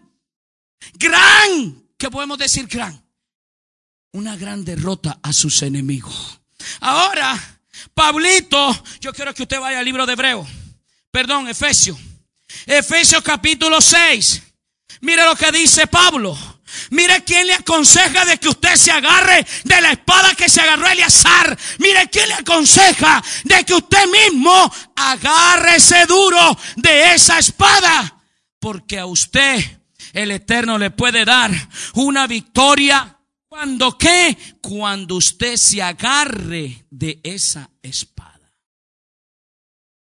[0.94, 3.04] gran, ¿qué podemos decir gran?
[4.14, 6.40] Una gran derrota a sus enemigos.
[6.80, 7.60] Ahora,
[7.94, 10.48] Pablito, yo quiero que usted vaya al libro de Hebreo,
[11.12, 11.98] perdón, Efesios,
[12.66, 14.44] Efesios capítulo 6.
[15.02, 16.38] Mira lo que dice Pablo.
[16.90, 20.88] Mire quién le aconseja de que usted se agarre de la espada que se agarró
[20.88, 21.58] Eleazar.
[21.80, 28.22] Mire quién le aconseja de que usted mismo agarre ese duro de esa espada.
[28.60, 29.64] Porque a usted
[30.14, 31.52] el Eterno le puede dar
[31.94, 33.18] una victoria.
[33.48, 34.38] ¿Cuando qué?
[34.62, 38.54] Cuando usted se agarre de esa espada.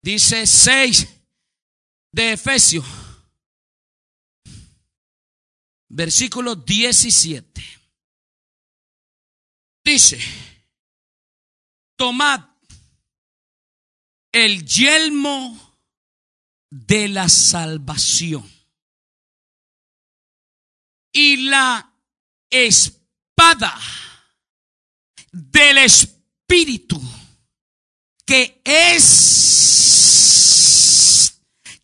[0.02, 1.08] Dice 6
[2.12, 2.86] de Efesios
[5.89, 7.63] versículo 17.
[9.84, 10.19] Dice,
[11.95, 12.45] tomad
[14.32, 15.69] el yelmo
[16.69, 18.47] de la salvación
[21.12, 21.91] y la
[22.49, 23.80] espada
[25.32, 27.02] del Espíritu,
[28.25, 29.02] que es,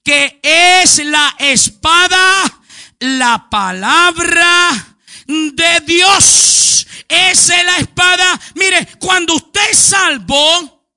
[0.03, 2.64] que es la espada,
[3.05, 6.87] la palabra de Dios.
[7.07, 8.39] Es la espada.
[8.55, 10.87] Mire, cuando usted es salvo,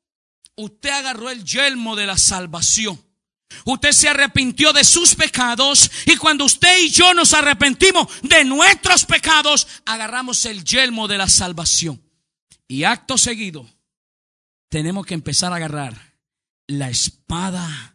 [0.56, 3.00] usted agarró el yelmo de la salvación.
[3.64, 9.04] Usted se arrepintió de sus pecados y cuando usted y yo nos arrepentimos de nuestros
[9.04, 12.02] pecados, agarramos el yelmo de la salvación.
[12.66, 13.68] Y acto seguido,
[14.68, 16.14] tenemos que empezar a agarrar
[16.66, 17.87] la espada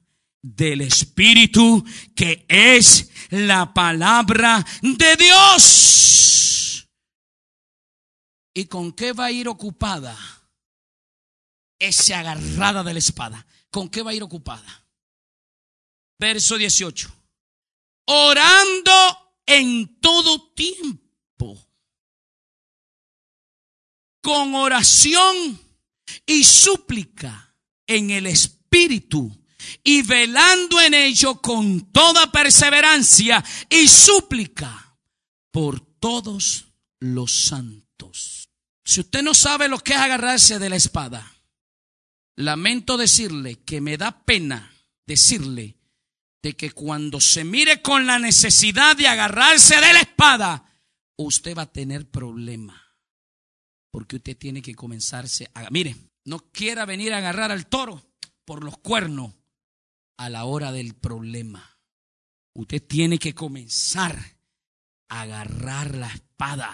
[0.43, 1.84] del Espíritu,
[2.15, 6.88] que es la palabra de Dios.
[8.53, 10.15] ¿Y con qué va a ir ocupada
[11.79, 13.47] esa agarrada de la espada?
[13.71, 14.84] ¿Con qué va a ir ocupada?
[16.23, 17.13] verso 18.
[18.06, 18.91] Orando
[19.45, 21.69] en todo tiempo,
[24.21, 25.60] con oración
[26.25, 29.42] y súplica en el Espíritu,
[29.84, 34.97] y velando en ello con toda perseverancia y súplica
[35.52, 36.65] por todos
[36.99, 38.49] los santos.
[38.84, 41.32] Si usted no sabe lo que es agarrarse de la espada,
[42.36, 44.73] lamento decirle que me da pena
[45.06, 45.78] decirle
[46.41, 50.65] de que cuando se mire con la necesidad de agarrarse de la espada,
[51.15, 52.82] usted va a tener problema.
[53.91, 55.69] Porque usted tiene que comenzarse a...
[55.69, 55.95] Mire,
[56.26, 58.04] no quiera venir a agarrar al toro
[58.43, 59.34] por los cuernos
[60.17, 61.78] a la hora del problema.
[62.54, 64.38] Usted tiene que comenzar
[65.10, 66.71] a agarrar la espada.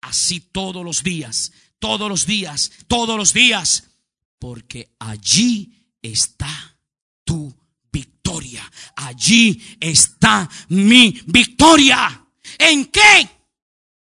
[0.00, 3.90] Así todos los días, todos los días, todos los días.
[4.38, 6.78] Porque allí está
[7.24, 7.54] tu
[7.90, 8.70] victoria.
[8.96, 12.26] Allí está mi victoria.
[12.58, 13.28] ¿En qué?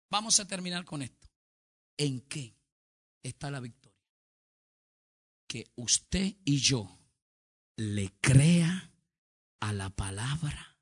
[0.09, 1.29] Vamos a terminar con esto.
[1.97, 2.55] ¿En qué
[3.21, 3.99] está la victoria?
[5.47, 6.97] Que usted y yo
[7.77, 8.91] le crea
[9.59, 10.77] a la palabra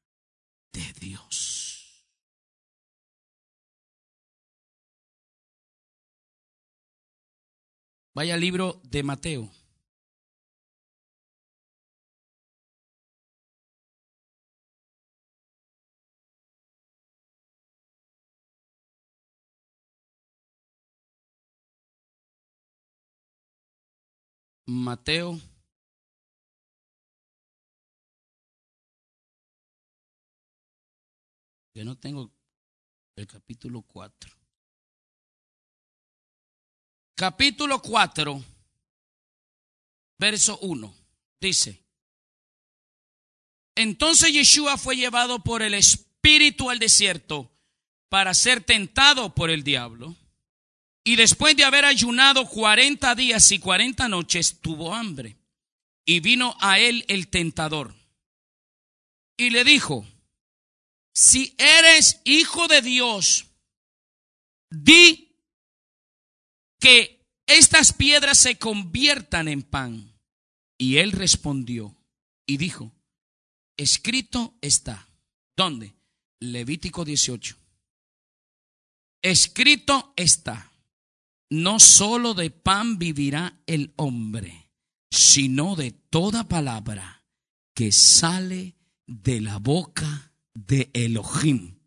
[0.71, 2.05] de Dios.
[8.15, 9.49] Vaya al libro de Mateo.
[24.67, 25.52] Mateo.
[31.75, 32.31] Yo no tengo
[33.15, 34.31] el capítulo 4.
[37.15, 38.43] Capítulo 4,
[40.19, 40.95] verso 1.
[41.39, 41.83] Dice,
[43.75, 47.51] entonces Yeshua fue llevado por el Espíritu al desierto
[48.09, 50.15] para ser tentado por el diablo.
[51.03, 55.35] Y después de haber ayunado cuarenta días y cuarenta noches, tuvo hambre.
[56.05, 57.95] Y vino a él el tentador.
[59.37, 60.05] Y le dijo,
[61.13, 63.47] si eres hijo de Dios,
[64.69, 65.37] di
[66.79, 70.11] que estas piedras se conviertan en pan.
[70.77, 71.95] Y él respondió
[72.45, 72.91] y dijo,
[73.77, 75.07] escrito está.
[75.55, 75.93] ¿Dónde?
[76.39, 77.55] Levítico 18.
[79.21, 80.73] Escrito está
[81.53, 84.71] no solo de pan vivirá el hombre,
[85.11, 87.23] sino de toda palabra
[87.75, 91.79] que sale de la boca de Elohim.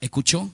[0.00, 0.52] ¿Escuchó?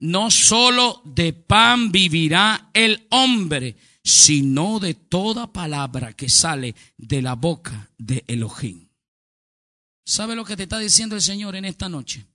[0.00, 7.34] No solo de pan vivirá el hombre, sino de toda palabra que sale de la
[7.34, 8.88] boca de Elohim.
[10.04, 12.26] ¿Sabe lo que te está diciendo el Señor en esta noche?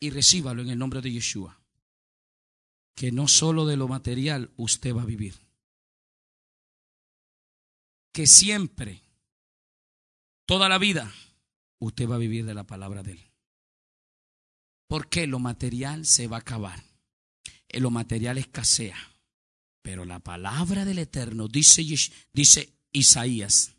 [0.00, 1.62] Y recíbalo en el nombre de Yeshua
[2.94, 5.34] que no solo de lo material usted va a vivir.
[8.12, 9.02] Que siempre,
[10.46, 11.12] toda la vida,
[11.84, 13.32] usted va a vivir de la palabra de Él.
[14.88, 16.82] Porque lo material se va a acabar.
[17.68, 18.96] Eh, lo material escasea.
[19.82, 21.84] Pero la palabra del Eterno, dice,
[22.32, 23.74] dice Isaías,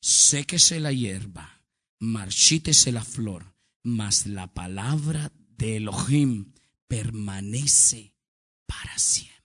[0.00, 1.62] séquese la hierba,
[2.00, 6.52] marchítese la flor, mas la palabra de Elohim
[6.86, 8.14] permanece
[8.66, 9.38] para siempre.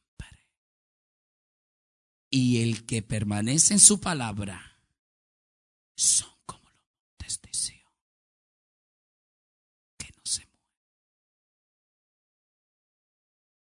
[2.29, 4.79] Y el que permanece en su palabra
[5.95, 7.93] son como los montes de Sion,
[9.97, 10.87] que no se mueven.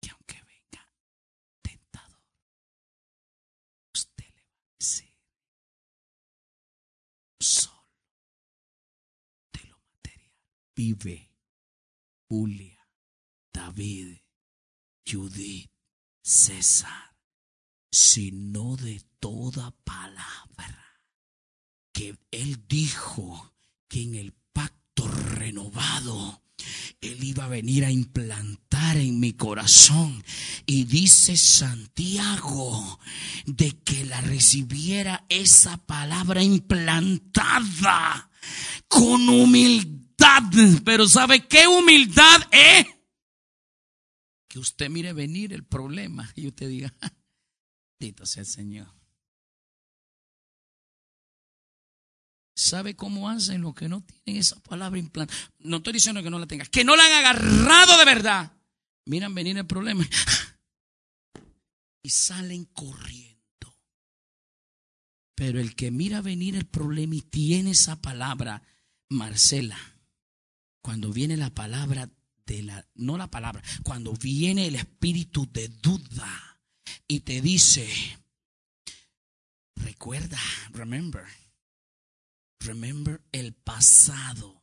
[0.00, 0.90] Que aunque venga
[1.62, 2.20] tentador,
[3.94, 5.14] usted le va a decir,
[10.76, 11.32] vive
[12.28, 12.78] Julia,
[13.52, 14.18] David,
[15.04, 15.70] Judith,
[16.22, 17.16] César,
[17.90, 21.00] sino de toda palabra
[21.92, 23.54] que él dijo
[23.88, 26.42] que en el pacto renovado
[27.00, 30.22] él iba a venir a implantar en mi corazón.
[30.66, 32.98] Y dice Santiago
[33.46, 38.30] de que la recibiera esa palabra implantada
[38.88, 40.05] con humildad.
[40.84, 42.86] Pero ¿sabe qué humildad es?
[44.48, 46.94] Que usted mire venir el problema y usted diga,
[47.98, 48.88] bendito sea el Señor.
[52.54, 55.38] ¿Sabe cómo hacen los que no tienen esa palabra implantada?
[55.58, 58.52] No estoy diciendo que no la tengan, que no la han agarrado de verdad.
[59.04, 60.08] Miran venir el problema
[62.02, 63.36] y salen corriendo.
[65.34, 68.62] Pero el que mira venir el problema y tiene esa palabra,
[69.10, 69.95] Marcela,
[70.86, 72.08] cuando viene la palabra
[72.46, 76.60] de la, no la palabra, cuando viene el espíritu de duda
[77.08, 77.88] y te dice,
[79.74, 80.38] recuerda,
[80.70, 81.26] remember
[82.60, 84.62] Remember el pasado.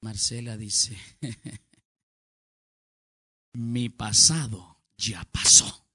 [0.00, 0.98] Marcela dice,
[3.52, 5.88] mi pasado ya pasó.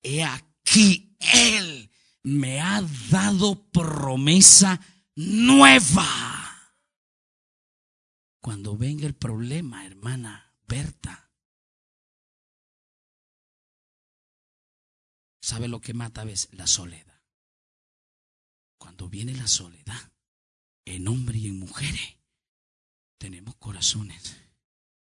[0.00, 1.90] He aquí, Él
[2.22, 4.80] me ha dado promesa
[5.16, 6.37] nueva.
[8.48, 11.30] Cuando venga el problema, hermana Berta,
[15.42, 16.48] ¿sabe lo que mata a veces?
[16.54, 17.20] La soledad
[18.78, 20.12] cuando viene la soledad,
[20.86, 22.16] en hombres y en mujeres,
[23.18, 24.38] tenemos corazones.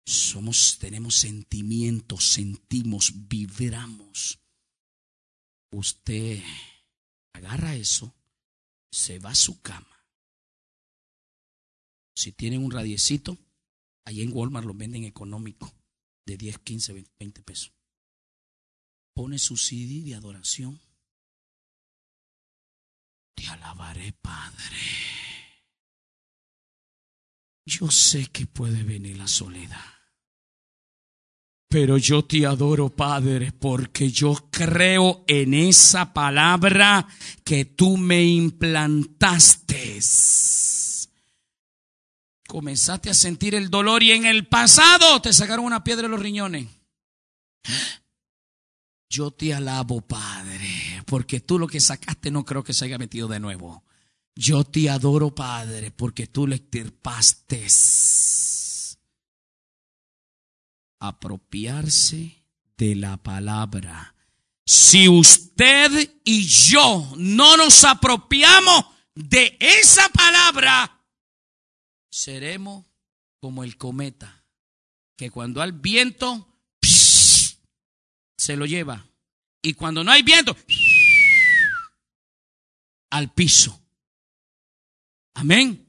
[0.06, 4.40] Somos, tenemos sentimientos, sentimos, vibramos.
[5.70, 6.42] Usted
[7.34, 8.14] agarra eso,
[8.90, 9.97] se va a su cama.
[12.18, 13.38] Si tienen un radiecito,
[14.04, 15.72] ahí en Walmart lo venden económico,
[16.26, 17.72] de 10, 15, 20 pesos.
[19.14, 20.80] Pone su CD de adoración
[23.38, 24.76] te alabaré, Padre.
[27.64, 29.84] Yo sé que puede venir la soledad.
[31.70, 37.06] Pero yo te adoro, Padre, porque yo creo en esa palabra
[37.44, 40.00] que tú me implantaste.
[42.48, 46.18] Comenzaste a sentir el dolor y en el pasado te sacaron una piedra de los
[46.18, 46.66] riñones.
[49.10, 53.28] Yo te alabo, Padre, porque tú lo que sacaste no creo que se haya metido
[53.28, 53.84] de nuevo.
[54.34, 57.66] Yo te adoro, Padre, porque tú le extirpaste.
[61.00, 62.46] Apropiarse
[62.78, 64.14] de la palabra.
[64.64, 70.97] Si usted y yo no nos apropiamos de esa palabra,
[72.18, 72.84] seremos
[73.40, 74.44] como el cometa,
[75.16, 76.46] que cuando al viento
[76.82, 79.06] se lo lleva.
[79.62, 80.56] Y cuando no hay viento,
[83.10, 83.80] al piso.
[85.34, 85.88] Amén.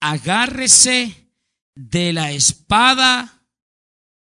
[0.00, 1.32] Agárrese
[1.74, 3.44] de la espada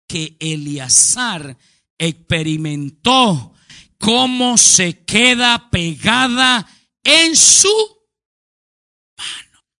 [0.07, 1.57] que Eleazar
[1.97, 3.53] experimentó,
[3.97, 6.67] cómo se queda pegada
[7.03, 7.98] en su.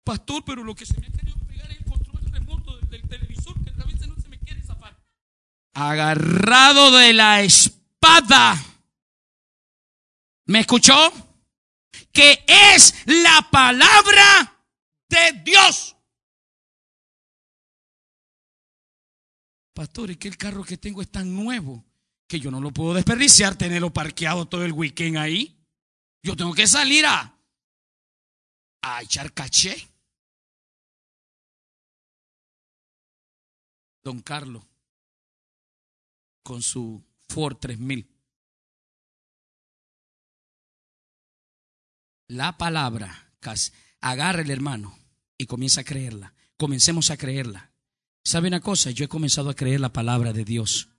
[0.09, 3.55] Pastor, pero lo que se me ha querido pegar es el control remoto del televisor
[5.79, 8.59] agarrado de la espada.
[10.45, 10.95] ¿Me escuchó?
[12.11, 14.65] Que es la palabra
[15.09, 15.95] de Dios.
[19.73, 21.85] Pastor, es que el carro que tengo es tan nuevo
[22.27, 25.55] que yo no lo puedo desperdiciar, tenerlo parqueado todo el weekend ahí.
[26.23, 27.37] Yo tengo que salir a,
[28.81, 29.88] a echar caché.
[34.03, 34.63] Don Carlos
[36.43, 38.07] con su Ford 3000.
[42.27, 43.33] La palabra,
[44.01, 44.97] agarra el hermano
[45.37, 46.33] y comienza a creerla.
[46.57, 47.71] Comencemos a creerla.
[48.23, 48.91] ¿Sabe una cosa?
[48.91, 50.89] Yo he comenzado a creer la palabra de Dios.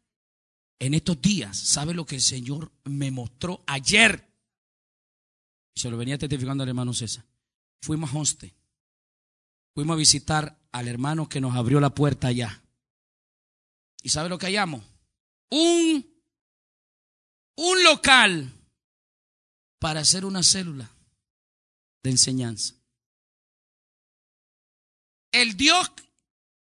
[0.79, 4.27] En estos días, ¿sabe lo que el Señor me mostró ayer?
[5.75, 7.25] Se lo venía testificando al hermano César.
[7.83, 8.55] Fuimos a Honste.
[9.75, 12.60] Fuimos a visitar al hermano que nos abrió la puerta allá.
[14.03, 14.83] ¿Y sabe lo que hallamos?
[15.51, 16.07] un,
[17.57, 18.53] un local
[19.79, 20.91] para hacer una célula
[22.03, 22.75] de enseñanza.
[25.33, 25.91] El Dios,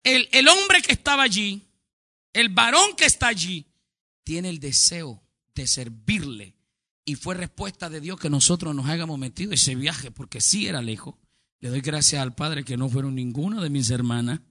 [0.03, 1.61] el, el hombre que estaba allí,
[2.33, 3.65] el varón que está allí,
[4.23, 5.23] tiene el deseo
[5.55, 6.55] de servirle.
[7.03, 10.81] Y fue respuesta de Dios que nosotros nos hayamos metido ese viaje, porque sí era
[10.81, 11.15] lejos.
[11.59, 14.41] Le doy gracias al Padre que no fueron ninguna de mis hermanas,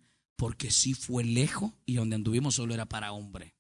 [0.41, 3.55] porque sí fue lejos y donde anduvimos solo era para hombre.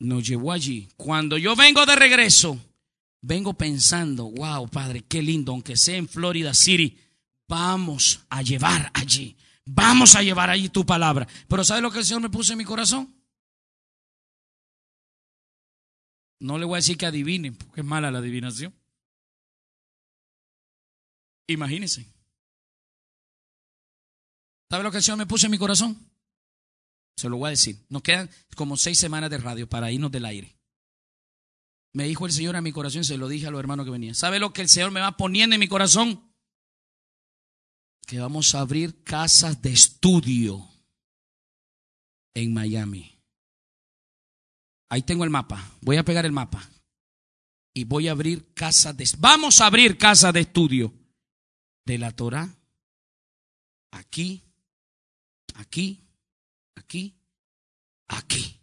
[0.00, 0.88] Nos llevó allí.
[0.96, 2.58] Cuando yo vengo de regreso,
[3.20, 6.98] vengo pensando, wow, Padre, qué lindo, aunque sea en Florida City,
[7.46, 11.28] vamos a llevar allí, vamos a llevar allí tu palabra.
[11.46, 13.14] Pero ¿sabe lo que el Señor me puso en mi corazón?
[16.40, 18.74] No le voy a decir que adivinen, porque es mala la adivinación.
[21.46, 22.08] Imagínense.
[24.70, 26.10] ¿Sabe lo que el Señor me puso en mi corazón?
[27.16, 27.84] Se lo voy a decir.
[27.88, 30.56] Nos quedan como seis semanas de radio para irnos del aire.
[31.92, 34.14] Me dijo el Señor a mi corazón, se lo dije a los hermanos que venían.
[34.14, 36.32] ¿Sabe lo que el Señor me va poniendo en mi corazón?
[38.06, 40.68] Que vamos a abrir casas de estudio
[42.34, 43.18] en Miami.
[44.88, 45.72] Ahí tengo el mapa.
[45.80, 46.68] Voy a pegar el mapa.
[47.74, 49.08] Y voy a abrir casas de...
[49.18, 50.92] Vamos a abrir casas de estudio
[51.84, 52.54] de la Torah.
[53.92, 54.44] Aquí,
[55.60, 56.00] aquí,
[56.74, 57.14] aquí,
[58.08, 58.56] aquí.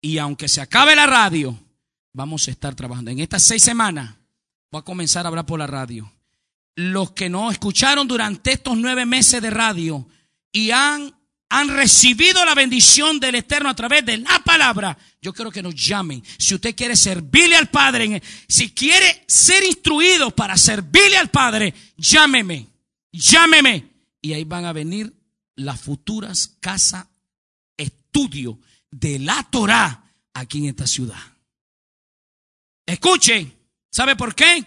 [0.00, 1.58] Y aunque se acabe la radio,
[2.12, 3.10] vamos a estar trabajando.
[3.10, 4.14] En estas seis semanas
[4.70, 6.12] voy a comenzar a hablar por la radio.
[6.76, 10.06] Los que no escucharon durante estos nueve meses de radio
[10.52, 11.14] y han,
[11.48, 15.74] han recibido la bendición del Eterno a través de la palabra, yo quiero que nos
[15.74, 16.22] llamen.
[16.38, 22.66] Si usted quiere servirle al Padre, si quiere ser instruido para servirle al Padre, llámeme,
[23.10, 23.88] llámeme.
[24.20, 25.15] Y ahí van a venir
[25.56, 27.06] las futuras casas
[27.76, 28.58] estudio
[28.90, 31.20] de la Torah aquí en esta ciudad.
[32.86, 33.52] Escuche,
[33.90, 34.64] ¿sabe por qué?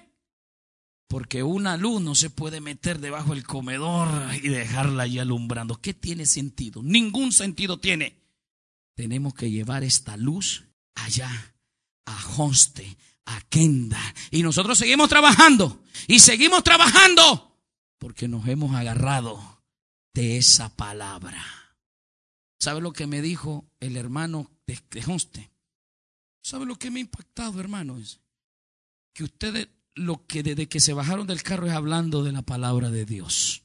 [1.07, 5.81] Porque una luz no se puede meter debajo del comedor y dejarla ahí alumbrando.
[5.81, 6.83] ¿Qué tiene sentido?
[6.83, 8.21] Ningún sentido tiene.
[8.95, 11.55] Tenemos que llevar esta luz allá,
[12.05, 14.01] a Honste, a Kenda.
[14.29, 15.81] Y nosotros seguimos trabajando.
[16.07, 17.57] Y seguimos trabajando
[17.97, 19.59] porque nos hemos agarrado
[20.14, 21.43] de esa palabra.
[22.60, 24.80] ¿Sabe lo que me dijo el hermano de?
[26.41, 27.97] ¿Sabe lo que me ha impactado, hermano?
[27.97, 28.20] Es
[29.14, 32.89] que ustedes lo que desde que se bajaron del carro es hablando de la palabra
[32.89, 33.64] de Dios.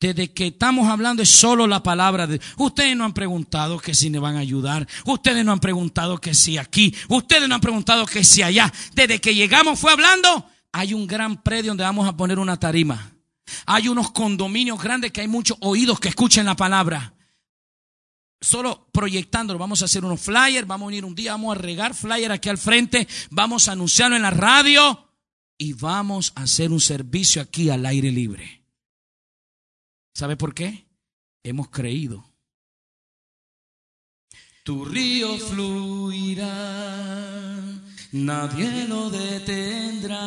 [0.00, 4.10] Desde que estamos hablando es solo la palabra de Ustedes no han preguntado que si
[4.10, 4.86] me van a ayudar.
[5.04, 6.94] Ustedes no han preguntado que si aquí.
[7.08, 8.72] Ustedes no han preguntado que si allá.
[8.94, 10.48] Desde que llegamos fue hablando.
[10.72, 13.17] Hay un gran predio donde vamos a poner una tarima.
[13.66, 17.14] Hay unos condominios grandes que hay muchos oídos que escuchen la palabra
[18.40, 21.94] solo proyectándolo, vamos a hacer unos flyers, vamos a venir un día, vamos a regar
[21.94, 25.12] flyers aquí al frente, vamos a anunciarlo en la radio
[25.56, 28.62] y vamos a hacer un servicio aquí al aire libre.
[30.14, 30.86] ¿Sabe por qué?
[31.42, 32.24] Hemos creído.
[34.64, 36.46] Tu río fluirá,
[38.12, 40.18] nadie lo detendrá,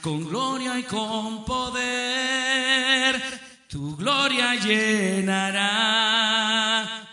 [0.00, 3.20] con gloria y con poder,
[3.68, 5.66] tu gloria llenará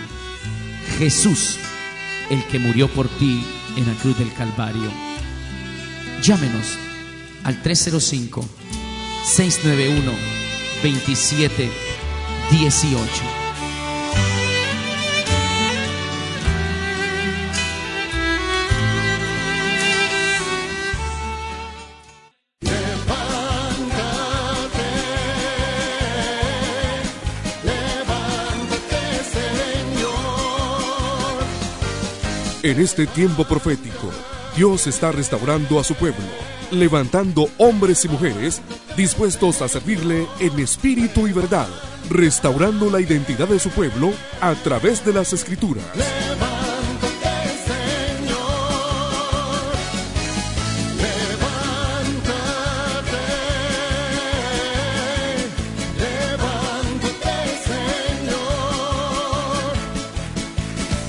[1.00, 1.58] Jesús,
[2.30, 3.44] el que murió por ti
[3.76, 4.92] en la cruz del Calvario.
[6.22, 6.78] Llámenos
[7.44, 8.46] al 305
[9.26, 10.12] 691
[10.84, 13.42] 2718.
[32.64, 34.12] En este tiempo profético,
[34.56, 36.24] Dios está restaurando a su pueblo,
[36.72, 38.62] levantando hombres y mujeres
[38.98, 41.68] dispuestos a servirle en espíritu y verdad,
[42.10, 45.86] restaurando la identidad de su pueblo a través de las escrituras.